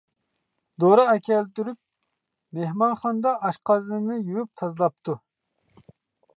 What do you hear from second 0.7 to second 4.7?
دورا ئەكەلدۈرۈپ مېھمانخانىدا ئاشقازىنىنى يۇيۇپ